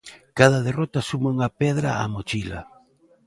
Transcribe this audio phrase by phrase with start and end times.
[0.39, 2.61] Cada derrota suma unha pedra á mochila.